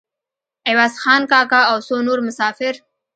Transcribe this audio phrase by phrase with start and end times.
[0.69, 2.73] عوض خان کاکا او څو نور مسافر.